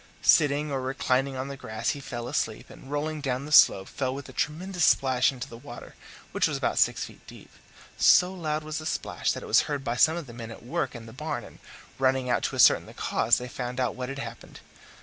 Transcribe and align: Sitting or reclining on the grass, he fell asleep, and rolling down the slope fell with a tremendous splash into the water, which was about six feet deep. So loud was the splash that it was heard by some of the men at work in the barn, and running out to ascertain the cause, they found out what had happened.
Sitting 0.23 0.71
or 0.71 0.81
reclining 0.81 1.35
on 1.37 1.47
the 1.47 1.55
grass, 1.55 1.89
he 1.91 1.99
fell 1.99 2.27
asleep, 2.27 2.71
and 2.71 2.89
rolling 2.89 3.21
down 3.21 3.45
the 3.45 3.51
slope 3.51 3.87
fell 3.87 4.15
with 4.15 4.27
a 4.27 4.33
tremendous 4.33 4.83
splash 4.83 5.31
into 5.31 5.47
the 5.47 5.59
water, 5.59 5.93
which 6.31 6.47
was 6.47 6.57
about 6.57 6.79
six 6.79 7.05
feet 7.05 7.21
deep. 7.27 7.51
So 7.99 8.33
loud 8.33 8.63
was 8.63 8.79
the 8.79 8.87
splash 8.87 9.31
that 9.33 9.43
it 9.43 9.45
was 9.45 9.61
heard 9.69 9.83
by 9.83 9.97
some 9.97 10.17
of 10.17 10.25
the 10.25 10.33
men 10.33 10.49
at 10.49 10.65
work 10.65 10.95
in 10.95 11.05
the 11.05 11.13
barn, 11.13 11.43
and 11.43 11.59
running 11.99 12.31
out 12.31 12.41
to 12.45 12.55
ascertain 12.55 12.87
the 12.87 12.95
cause, 12.95 13.37
they 13.37 13.47
found 13.47 13.79
out 13.79 13.93
what 13.93 14.09
had 14.09 14.17
happened. 14.17 14.59